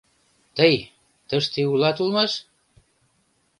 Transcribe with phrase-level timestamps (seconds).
[0.57, 0.75] Тый...
[1.27, 2.31] тыште улат улмаш?!